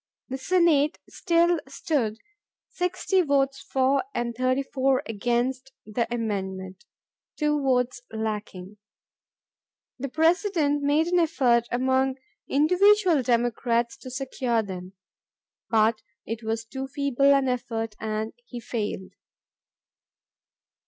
[0.29, 2.17] The Senate still stood
[2.81, 8.77] 6Q votes for and 34 against the amendment—2 votes lacking.
[9.99, 12.17] The President made an effort among
[12.47, 14.93] individual Democrats to secure them.
[15.69, 19.13] But it was too feeble an effort and he failed.